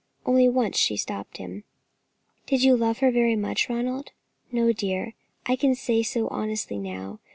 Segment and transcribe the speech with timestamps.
[0.25, 1.63] Only once she stopped him.
[2.47, 4.13] "Did you love her very much, Ronald?"
[4.51, 5.13] "No, dear;
[5.45, 7.19] I can say so honestly now.